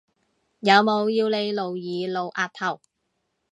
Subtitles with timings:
[0.61, 1.77] 有冇要你露耳
[2.11, 2.81] 露額頭？